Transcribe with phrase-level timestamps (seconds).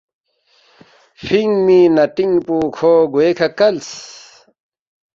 [1.23, 3.89] فِینگمی نتِنگ پو کھو گوے کھہ کلس